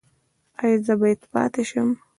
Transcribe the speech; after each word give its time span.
ایا 0.61 0.77
زه 0.85 0.93
باید 1.01 1.21
پاتې 1.31 1.63
شم؟ 1.69 1.89